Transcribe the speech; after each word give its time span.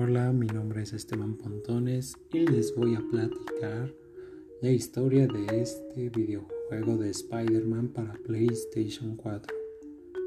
Hola, 0.00 0.32
mi 0.32 0.46
nombre 0.46 0.82
es 0.82 0.92
Esteban 0.92 1.34
Pontones 1.34 2.16
y 2.32 2.46
les 2.46 2.72
voy 2.72 2.94
a 2.94 3.02
platicar 3.10 3.92
la 4.62 4.70
historia 4.70 5.26
de 5.26 5.60
este 5.60 6.08
videojuego 6.10 6.96
de 6.98 7.10
Spider-Man 7.10 7.88
para 7.88 8.12
PlayStation 8.12 9.16
4. 9.16 9.56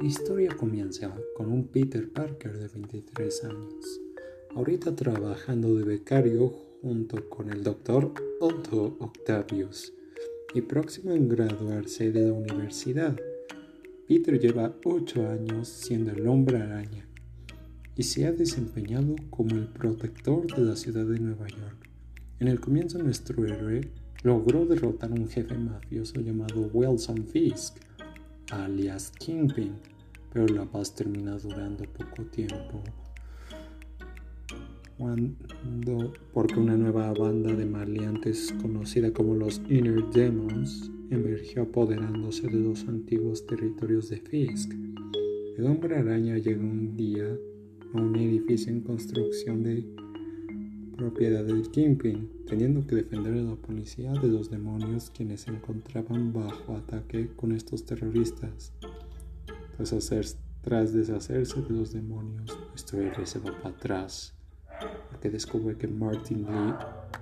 La 0.00 0.06
historia 0.06 0.56
comienza 0.56 1.12
con 1.36 1.50
un 1.50 1.66
Peter 1.66 2.08
Parker 2.08 2.56
de 2.56 2.68
23 2.68 3.44
años, 3.46 4.00
ahorita 4.54 4.94
trabajando 4.94 5.74
de 5.74 5.82
becario 5.82 6.48
junto 6.80 7.28
con 7.28 7.50
el 7.50 7.64
Dr. 7.64 8.12
Otto 8.38 8.96
Octavius 9.00 9.92
y 10.54 10.60
próximo 10.60 11.10
en 11.10 11.28
graduarse 11.28 12.12
de 12.12 12.28
la 12.28 12.34
universidad. 12.34 13.16
Peter 14.06 14.38
lleva 14.38 14.76
8 14.84 15.28
años 15.28 15.66
siendo 15.66 16.12
el 16.12 16.24
hombre 16.28 16.58
araña 16.58 17.08
y 17.96 18.02
se 18.02 18.26
ha 18.26 18.32
desempeñado 18.32 19.16
como 19.30 19.56
el 19.56 19.68
protector 19.68 20.46
de 20.54 20.62
la 20.62 20.76
ciudad 20.76 21.06
de 21.06 21.18
Nueva 21.18 21.48
York. 21.48 21.88
En 22.38 22.48
el 22.48 22.60
comienzo 22.60 22.98
nuestro 22.98 23.44
héroe 23.46 23.90
logró 24.22 24.66
derrotar 24.66 25.10
a 25.10 25.14
un 25.14 25.28
jefe 25.28 25.56
mafioso 25.56 26.20
llamado 26.20 26.68
Wilson 26.72 27.26
Fisk, 27.26 27.76
alias 28.50 29.12
Kingpin, 29.18 29.72
pero 30.32 30.46
la 30.46 30.64
paz 30.66 30.94
termina 30.94 31.38
durando 31.38 31.84
poco 31.84 32.24
tiempo 32.24 32.82
cuando, 34.98 36.12
porque 36.32 36.58
una 36.58 36.76
nueva 36.76 37.12
banda 37.12 37.54
de 37.54 37.66
maleantes 37.66 38.54
conocida 38.62 39.12
como 39.12 39.34
los 39.34 39.60
Inner 39.68 40.02
Demons 40.10 40.90
emergió 41.10 41.62
apoderándose 41.62 42.48
de 42.48 42.58
los 42.58 42.86
antiguos 42.88 43.46
territorios 43.46 44.08
de 44.08 44.18
Fisk. 44.18 44.72
El 45.58 45.66
hombre 45.66 45.96
araña 45.96 46.38
llegó 46.38 46.62
un 46.62 46.96
día 46.96 47.36
un 48.00 48.16
edificio 48.16 48.72
en 48.72 48.80
construcción 48.80 49.62
de 49.62 49.86
propiedad 50.96 51.44
del 51.44 51.70
Kingpin, 51.70 52.30
teniendo 52.46 52.86
que 52.86 52.96
defender 52.96 53.34
a 53.34 53.42
la 53.42 53.56
policía 53.56 54.12
de 54.12 54.28
los 54.28 54.50
demonios 54.50 55.10
quienes 55.10 55.42
se 55.42 55.50
encontraban 55.50 56.32
bajo 56.32 56.76
ataque 56.76 57.28
con 57.36 57.52
estos 57.52 57.84
terroristas. 57.84 58.72
Tras, 59.76 59.92
hacer, 59.92 60.26
tras 60.62 60.92
deshacerse 60.92 61.60
de 61.62 61.70
los 61.70 61.92
demonios, 61.92 62.58
nuestro 62.70 63.26
se 63.26 63.38
va 63.38 63.52
para 63.62 63.74
atrás, 63.74 64.34
porque 65.10 65.30
descubre 65.30 65.76
que 65.76 65.86
Martin 65.86 66.46
Lee, 66.46 66.74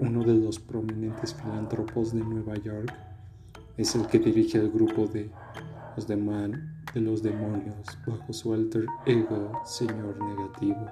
uno 0.00 0.24
de 0.24 0.34
los 0.34 0.58
prominentes 0.58 1.34
filántropos 1.34 2.12
de 2.12 2.20
Nueva 2.20 2.56
York, 2.56 2.92
es 3.76 3.94
el 3.94 4.06
que 4.08 4.18
dirige 4.18 4.58
el 4.58 4.70
grupo 4.70 5.06
de 5.06 5.30
los 5.96 6.06
demás 6.06 6.50
de 6.94 7.00
los 7.00 7.22
demonios 7.22 7.98
bajo 8.06 8.32
su 8.32 8.52
alter 8.52 8.86
ego 9.06 9.60
Señor 9.64 10.16
Negativo. 10.22 10.86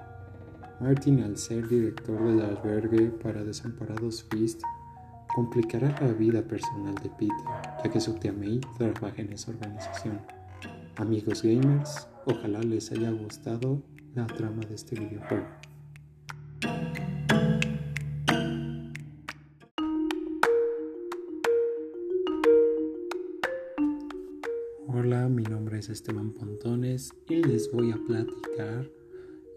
Martin, 0.79 1.23
al 1.23 1.37
ser 1.37 1.67
director 1.67 2.23
del 2.23 2.41
albergue 2.41 3.07
para 3.09 3.43
desamparados 3.43 4.23
Fist, 4.31 4.61
complicará 5.35 5.93
la 6.01 6.13
vida 6.13 6.41
personal 6.41 6.95
de 6.95 7.09
Peter, 7.09 7.45
ya 7.83 7.91
que 7.91 7.99
su 7.99 8.13
tía 8.13 8.31
May 8.33 8.61
trabaja 8.77 9.21
en 9.21 9.33
esa 9.33 9.51
organización. 9.51 10.21
Amigos 10.95 11.43
gamers, 11.43 12.07
ojalá 12.25 12.61
les 12.61 12.91
haya 12.91 13.11
gustado 13.11 13.81
la 14.15 14.25
trama 14.27 14.61
de 14.67 14.75
este 14.75 14.99
videojuego. 14.99 15.45
Es 25.89 25.99
Esteban 25.99 26.31
Pontones 26.31 27.11
y 27.27 27.43
les 27.43 27.71
voy 27.71 27.91
a 27.91 27.97
platicar 27.97 28.89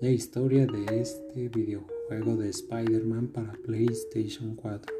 la 0.00 0.10
historia 0.10 0.66
de 0.66 1.00
este 1.00 1.48
videojuego 1.48 2.36
de 2.36 2.48
Spider-Man 2.48 3.28
para 3.28 3.52
PlayStation 3.64 4.54
4. 4.56 4.94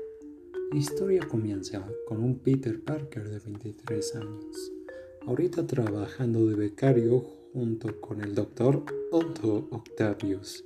La 0.72 0.78
historia 0.78 1.26
comienza 1.26 1.86
con 2.06 2.22
un 2.22 2.38
Peter 2.38 2.78
Parker 2.82 3.28
de 3.28 3.38
23 3.38 4.16
años, 4.16 4.72
ahorita 5.26 5.66
trabajando 5.66 6.46
de 6.46 6.54
becario 6.54 7.20
junto 7.52 8.00
con 8.00 8.20
el 8.20 8.34
Dr. 8.34 8.84
Otto 9.10 9.68
Octavius 9.70 10.64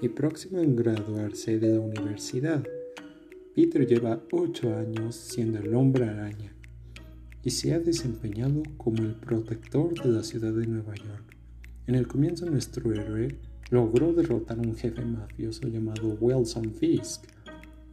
y 0.00 0.08
próximo 0.08 0.60
en 0.60 0.74
graduarse 0.74 1.58
de 1.58 1.74
la 1.74 1.80
universidad. 1.80 2.64
Peter 3.54 3.86
lleva 3.86 4.22
8 4.32 4.74
años 4.74 5.14
siendo 5.16 5.58
el 5.58 5.74
hombre 5.74 6.04
araña 6.04 6.57
y 7.44 7.50
se 7.50 7.74
ha 7.74 7.78
desempeñado 7.78 8.62
como 8.76 9.02
el 9.02 9.14
protector 9.14 9.94
de 10.02 10.08
la 10.10 10.22
ciudad 10.22 10.52
de 10.52 10.66
Nueva 10.66 10.94
York. 10.94 11.36
En 11.86 11.94
el 11.94 12.06
comienzo 12.06 12.46
nuestro 12.46 12.92
héroe 12.92 13.36
logró 13.70 14.12
derrotar 14.12 14.58
a 14.58 14.62
un 14.62 14.74
jefe 14.74 15.04
mafioso 15.04 15.68
llamado 15.68 16.16
Wilson 16.20 16.72
Fisk, 16.74 17.24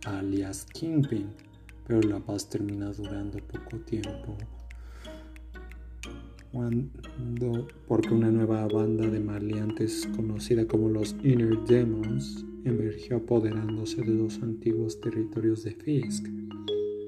alias 0.05 0.66
Kingpin, 0.73 1.28
pero 1.88 2.01
la 2.01 2.19
paz 2.19 2.50
termina 2.50 2.91
durando 2.91 3.38
poco 3.39 3.78
tiempo 3.79 4.38
cuando, 6.55 7.67
porque 7.85 8.13
una 8.13 8.31
nueva 8.31 8.66
banda 8.67 9.05
de 9.09 9.19
maleantes 9.19 10.07
conocida 10.16 10.66
como 10.66 10.88
los 10.88 11.13
Inner 11.22 11.59
Demons 11.67 12.45
emergió 12.63 13.17
apoderándose 13.17 14.01
de 14.01 14.13
los 14.13 14.41
antiguos 14.41 15.01
territorios 15.01 15.66
de 15.66 15.72
Fisk. 15.72 16.25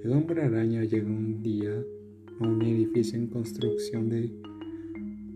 El 0.04 0.12
hombre 0.12 0.44
araña 0.44 0.84
llegó 0.84 1.08
un 1.08 1.42
día 1.42 1.82
a 2.40 2.44
un 2.44 2.62
edificio 2.62 3.18
en 3.18 3.28
construcción 3.28 4.10
de 4.10 4.32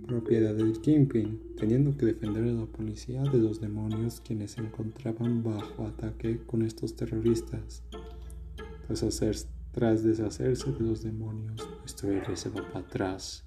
propiedad 0.06 0.54
del 0.54 0.80
Kingpin, 0.82 1.40
teniendo 1.58 1.96
que 1.96 2.06
defender 2.06 2.44
a 2.44 2.52
la 2.52 2.66
policía 2.66 3.24
de 3.24 3.40
los 3.40 3.62
demonios 3.62 4.22
quienes 4.22 4.52
se 4.52 4.62
encontraban 4.62 5.44
bajo 5.44 5.88
ataque 5.88 6.42
con 6.46 6.62
estos 6.64 6.96
terroristas. 6.96 7.84
Tras, 8.88 9.04
hacer, 9.04 9.36
tras 9.72 10.04
deshacerse 10.04 10.72
de 10.72 10.80
los 10.82 11.02
demonios, 11.02 11.68
nuestro 11.80 12.12
héroe 12.12 12.36
se 12.36 12.50
va 12.50 12.62
para 12.68 12.86
atrás, 12.86 13.46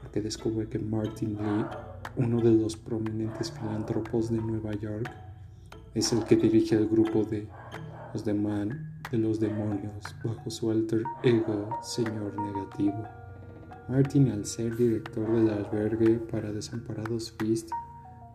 porque 0.00 0.22
descubre 0.22 0.66
que 0.66 0.78
Martin 0.78 1.34
Lee, 1.34 1.66
uno 2.16 2.40
de 2.40 2.52
los 2.52 2.76
prominentes 2.76 3.52
filántropos 3.52 4.30
de 4.30 4.38
Nueva 4.38 4.72
York, 4.74 5.10
es 5.94 6.12
el 6.12 6.24
que 6.24 6.36
dirige 6.36 6.74
el 6.74 6.88
grupo 6.88 7.22
de 7.22 7.46
los 8.14 8.24
demás 8.24 8.68
de 9.12 9.18
los 9.18 9.38
demonios 9.38 10.16
bajo 10.24 10.50
su 10.50 10.70
alter 10.70 11.04
ego 11.22 11.78
Señor 11.82 12.34
Negativo. 12.40 13.06
Martin, 13.88 14.30
al 14.30 14.46
ser 14.46 14.74
director 14.74 15.30
del 15.30 15.50
albergue 15.50 16.18
para 16.18 16.50
desamparados 16.50 17.34
Fist, 17.38 17.70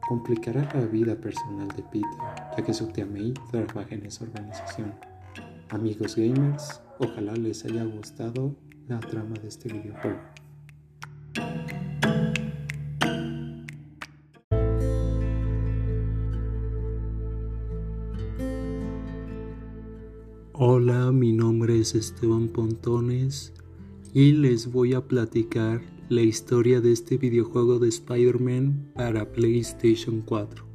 complicará 0.07 0.69
la 0.73 0.85
vida 0.85 1.15
personal 1.15 1.67
de 1.69 1.83
Peter, 1.83 2.09
ya 2.55 2.63
que 2.63 2.73
su 2.73 2.87
tía 2.87 3.05
May 3.05 3.33
trabaja 3.51 3.95
en 3.95 4.05
esa 4.05 4.23
organización. 4.23 4.93
Amigos 5.69 6.15
gamers, 6.15 6.79
ojalá 6.99 7.33
les 7.33 7.65
haya 7.65 7.83
gustado 7.83 8.55
la 8.87 8.99
trama 8.99 9.35
de 9.41 9.47
este 9.47 9.73
videojuego. 9.73 10.19
Hola, 20.59 21.11
mi 21.11 21.33
nombre 21.33 21.79
es 21.79 21.93
Esteban 21.93 22.47
Pontones 22.47 23.53
y 24.11 24.31
les 24.31 24.71
voy 24.71 24.95
a 24.95 25.01
platicar 25.01 25.81
la 26.09 26.23
historia 26.23 26.81
de 26.81 26.93
este 26.93 27.17
videojuego 27.17 27.77
de 27.77 27.89
Spider-Man 27.89 28.91
para 28.95 29.31
PlayStation 29.31 30.23
4. 30.25 30.65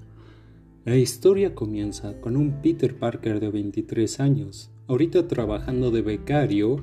La 0.84 0.96
historia 0.96 1.56
comienza 1.56 2.20
con 2.20 2.36
un 2.36 2.62
Peter 2.62 2.96
Parker 2.96 3.40
de 3.40 3.50
23 3.50 4.20
años, 4.20 4.70
ahorita 4.86 5.26
trabajando 5.26 5.90
de 5.90 6.02
becario 6.02 6.76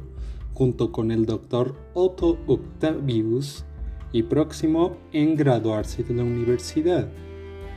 junto 0.54 0.92
con 0.92 1.12
el 1.12 1.26
Dr. 1.26 1.76
Otto 1.94 2.38
Octavius 2.48 3.64
y 4.12 4.24
próximo 4.24 4.98
en 5.14 5.38
graduarse 5.38 6.04
de 6.04 6.16
la 6.16 6.26
universidad. 6.26 7.10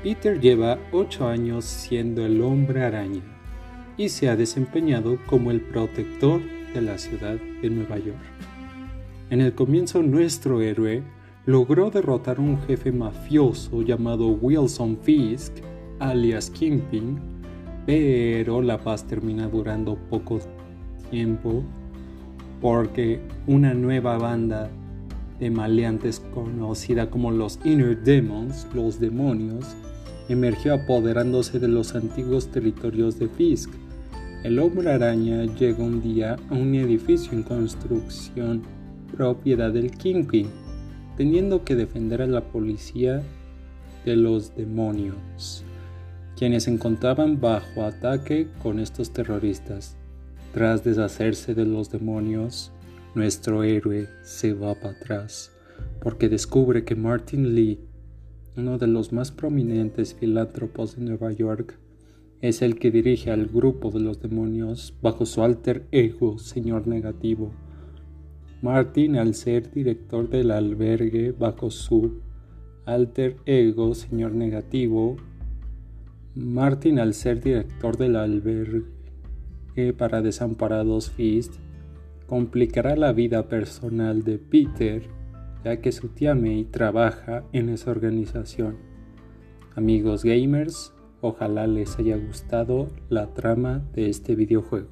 Peter 0.03 0.41
lleva 0.41 0.81
8 0.91 1.29
años 1.29 1.65
siendo 1.65 2.27
el 2.27 2.43
hombre 2.43 2.83
araña 2.83 3.42
y 3.97 4.09
se 4.09 4.29
ha 4.29 4.37
desempeñado 4.37 5.19
como 5.27 5.51
el 5.51 5.61
protector 5.61 6.41
de 6.75 6.83
la 6.83 6.99
ciudad 6.99 7.37
de 7.61 7.71
Nueva 7.71 7.99
York. 7.99 8.19
En 9.31 9.41
el 9.41 9.55
comienzo 9.55 10.03
nuestro 10.03 10.61
héroe 10.61 11.03
logró 11.47 11.91
derrotar 11.91 12.39
a 12.39 12.43
un 12.43 12.61
jefe 12.63 12.93
mafioso 12.93 13.83
llamado 13.83 14.29
Wilson 14.29 14.99
Fisk, 15.03 15.53
alias 15.99 16.51
Kingpin, 16.51 17.19
pero 17.87 18.63
la 18.63 18.79
paz 18.79 19.07
termina 19.07 19.49
durando 19.49 19.97
poco 20.09 20.39
tiempo 21.11 21.65
porque 22.61 23.21
una 23.47 23.75
nueva 23.75 24.19
banda 24.19 24.71
de 25.41 25.51
maleantes 25.51 26.21
conocida 26.33 27.11
como 27.11 27.33
los 27.33 27.59
Inner 27.65 28.01
Demons, 28.01 28.69
los 28.73 29.01
demonios, 29.01 29.75
emergió 30.29 30.75
apoderándose 30.75 31.59
de 31.59 31.69
los 31.69 31.95
antiguos 31.95 32.49
territorios 32.49 33.19
de 33.19 33.29
Fisk. 33.29 33.71
El 34.45 34.59
hombre 34.59 34.91
araña 34.91 35.45
llega 35.45 35.85
un 35.85 36.03
día 36.03 36.37
a 36.51 36.55
un 36.55 36.75
edificio 36.75 37.33
en 37.33 37.43
construcción 37.43 38.63
propiedad 39.17 39.73
del 39.73 39.91
Kingpin, 39.91 40.49
teniendo 41.17 41.65
que 41.65 41.77
defender 41.77 42.23
a 42.23 42.27
la 42.27 42.41
policía 42.41 43.23
de 44.05 44.17
los 44.17 44.57
demonios. 44.57 45.65
quienes 46.37 46.65
se 46.65 46.73
encontraban 46.73 47.41
bajo 47.41 47.85
ataque 47.85 48.49
con 48.63 48.81
estos 48.81 49.13
terroristas. 49.13 49.97
Tras 50.53 50.83
deshacerse 50.83 51.55
de 51.55 51.65
los 51.65 51.91
demonios, 51.91 52.73
nuestro 53.15 53.63
héroe 53.63 54.09
se 54.25 54.53
va 54.53 54.75
para 54.75 54.95
atrás, 54.95 55.53
porque 56.01 56.29
descubre 56.29 56.85
que 56.85 56.97
Martin 56.97 57.55
Lee, 57.55 57.79
uno 58.57 58.79
de 58.79 58.87
los 58.87 59.13
más 59.13 59.31
prominentes 59.31 60.15
filántropos 60.15 60.97
de 60.97 61.03
Nueva 61.03 61.33
York, 61.33 61.79
es 62.43 62.61
el 62.61 62.79
que 62.79 62.91
dirige 62.91 63.31
al 63.31 63.47
grupo 63.47 63.91
de 63.91 64.01
los 64.01 64.21
demonios 64.21 64.95
bajo 65.01 65.25
su 65.27 65.43
alter 65.43 65.87
ego, 65.93 66.39
Señor 66.39 66.87
Negativo. 66.87 67.53
Martin, 68.61 69.17
al 69.17 69.35
ser 69.35 69.71
director 69.73 70.29
del 70.29 70.51
albergue 70.51 71.33
bajo 71.33 71.71
su 71.71 72.21
alter 72.85 73.37
ego, 73.47 73.95
Señor 73.95 74.33
Negativo, 74.33 75.17
Martin, 76.35 76.99
al 76.99 77.15
ser 77.15 77.41
director 77.41 77.97
del 77.97 78.17
albergue 78.17 78.83
para 79.97 80.21
desamparados 80.21 81.11
Fist, 81.11 81.55
complicará 82.27 82.97
la 82.97 83.13
vida 83.13 83.49
personal 83.49 84.25
de 84.25 84.39
Peter, 84.39 85.03
ya 85.65 85.81
que 85.81 85.93
su 85.93 86.09
tía 86.09 86.35
May 86.35 86.65
trabaja 86.65 87.45
en 87.53 87.69
esa 87.69 87.91
organización. 87.91 88.77
Amigos 89.75 90.25
gamers, 90.25 90.93
Ojalá 91.25 91.69
les 91.69 91.97
haya 92.01 92.17
gustado 92.17 92.89
la 93.09 93.33
trama 93.33 93.79
de 93.95 94.11
este 94.11 94.35
videojuego. 94.35 94.89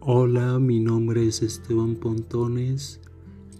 Hola, 0.00 0.58
mi 0.58 0.78
nombre 0.80 1.26
es 1.26 1.40
Esteban 1.40 1.94
Pontones 1.96 3.00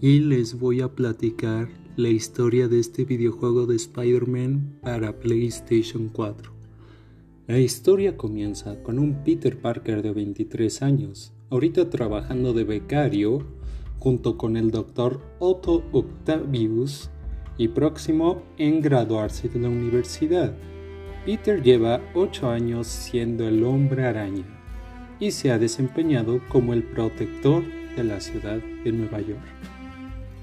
y 0.02 0.20
les 0.20 0.58
voy 0.58 0.82
a 0.82 0.88
platicar 0.88 1.68
la 1.96 2.08
historia 2.08 2.68
de 2.68 2.80
este 2.80 3.04
videojuego 3.04 3.66
de 3.66 3.76
Spider-Man 3.76 4.78
para 4.80 5.18
PlayStation 5.18 6.08
4. 6.08 6.50
La 7.48 7.58
historia 7.58 8.16
comienza 8.16 8.82
con 8.82 8.98
un 8.98 9.22
Peter 9.24 9.60
Parker 9.60 10.00
de 10.00 10.12
23 10.12 10.80
años, 10.80 11.34
ahorita 11.50 11.90
trabajando 11.90 12.54
de 12.54 12.64
becario 12.64 13.46
junto 13.98 14.38
con 14.38 14.56
el 14.56 14.70
doctor 14.70 15.20
Otto 15.38 15.84
Octavius 15.92 17.10
y 17.58 17.68
próximo 17.68 18.42
en 18.56 18.80
graduarse 18.80 19.50
de 19.50 19.60
la 19.60 19.68
universidad. 19.68 20.56
Peter 21.26 21.62
lleva 21.62 22.00
8 22.14 22.48
años 22.48 22.86
siendo 22.86 23.46
el 23.46 23.64
hombre 23.64 24.06
araña 24.06 24.46
y 25.20 25.30
se 25.32 25.50
ha 25.50 25.58
desempeñado 25.58 26.40
como 26.48 26.72
el 26.72 26.84
protector 26.84 27.62
de 27.96 28.04
la 28.04 28.18
ciudad 28.20 28.62
de 28.82 28.92
Nueva 28.92 29.20
York. 29.20 29.71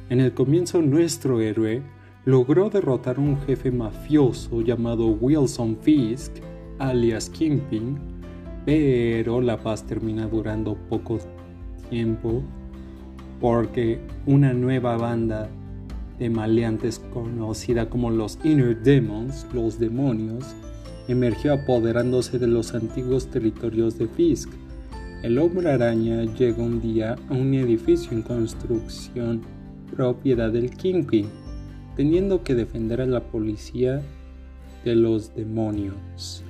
En 0.10 0.20
el 0.20 0.34
comienzo 0.34 0.82
nuestro 0.82 1.40
héroe 1.40 1.84
logró 2.26 2.72
derrotar 2.72 3.18
a 3.18 3.22
un 3.22 3.40
jefe 3.42 3.70
mafioso 3.70 4.62
llamado 4.62 5.08
Wilson 5.08 5.78
Fisk 5.82 6.32
alias 6.80 7.30
Kingpin, 7.30 8.00
pero 8.66 9.40
la 9.40 9.60
paz 9.60 9.86
termina 9.86 10.26
durando 10.26 10.76
poco 10.90 11.20
tiempo 11.92 12.42
porque 13.40 14.00
una 14.26 14.52
nueva 14.52 14.98
banda 14.98 15.48
de 16.18 16.30
maleantes 16.30 16.98
conocida 17.14 17.88
como 17.88 18.10
los 18.10 18.40
Inner 18.44 18.82
Demons, 18.82 19.46
los 19.54 19.80
demonios, 19.80 20.56
emergió 21.08 21.54
apoderándose 21.54 22.40
de 22.40 22.48
los 22.48 22.74
antiguos 22.74 23.28
territorios 23.28 24.00
de 24.00 24.08
Fisk. 24.08 24.50
El 25.22 25.38
hombre 25.38 25.70
araña 25.70 26.24
llega 26.24 26.64
un 26.64 26.82
día 26.82 27.16
a 27.30 27.34
un 27.34 27.54
edificio 27.54 28.12
en 28.12 28.24
construcción 28.24 29.59
propiedad 29.96 30.52
del 30.52 30.72
Kingpin, 30.72 31.28
teniendo 31.96 32.44
que 32.44 32.56
defender 32.56 33.02
a 33.02 33.06
la 33.06 33.22
policía 33.22 34.02
de 34.84 34.96
los 34.96 35.36
demonios 35.36 36.44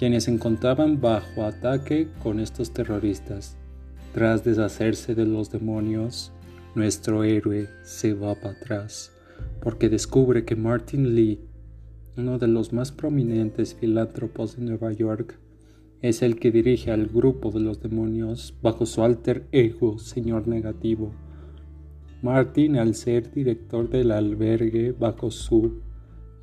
quienes 0.00 0.24
se 0.24 0.30
encontraban 0.30 0.98
bajo 0.98 1.44
ataque 1.44 2.08
con 2.22 2.40
estos 2.40 2.70
terroristas. 2.70 3.58
Tras 4.14 4.42
deshacerse 4.42 5.14
de 5.14 5.26
los 5.26 5.50
demonios, 5.50 6.32
nuestro 6.74 7.22
héroe 7.22 7.68
se 7.84 8.14
va 8.14 8.34
para 8.34 8.54
atrás, 8.54 9.12
porque 9.60 9.90
descubre 9.90 10.46
que 10.46 10.56
Martin 10.56 11.14
Lee, 11.14 11.40
uno 12.16 12.38
de 12.38 12.48
los 12.48 12.72
más 12.72 12.92
prominentes 12.92 13.74
filántropos 13.74 14.56
de 14.56 14.62
Nueva 14.62 14.90
York, 14.90 15.38
es 16.00 16.22
el 16.22 16.36
que 16.36 16.50
dirige 16.50 16.92
al 16.92 17.04
grupo 17.08 17.50
de 17.50 17.60
los 17.60 17.82
demonios 17.82 18.54
bajo 18.62 18.86
su 18.86 19.02
alter 19.02 19.48
ego, 19.52 19.98
Señor 19.98 20.48
Negativo. 20.48 21.12
Martin, 22.22 22.76
al 22.76 22.94
ser 22.94 23.30
director 23.32 23.88
del 23.88 24.12
albergue 24.12 24.92
bajo 24.92 25.30
su 25.30 25.80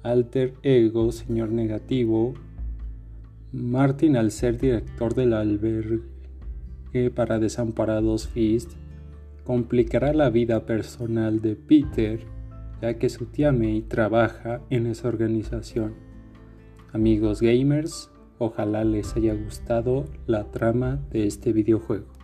alter 0.01 0.55
ego, 0.63 1.11
Señor 1.11 1.51
Negativo, 1.51 2.33
Martin, 3.51 4.17
al 4.17 4.31
ser 4.31 4.57
director 4.57 5.13
del 5.13 5.33
albergue 5.33 6.01
para 7.13 7.37
desamparados 7.37 8.27
Fist, 8.27 8.71
complicará 9.43 10.13
la 10.13 10.31
vida 10.31 10.65
personal 10.65 11.41
de 11.41 11.55
Peter, 11.55 12.21
ya 12.81 12.95
que 12.95 13.09
su 13.09 13.27
tía 13.27 13.51
May 13.51 13.81
trabaja 13.81 14.61
en 14.71 14.87
esa 14.87 15.07
organización. 15.07 15.93
Amigos 16.91 17.39
gamers, 17.39 18.09
ojalá 18.39 18.83
les 18.83 19.15
haya 19.15 19.35
gustado 19.35 20.05
la 20.25 20.45
trama 20.45 20.99
de 21.11 21.27
este 21.27 21.53
videojuego. 21.53 22.16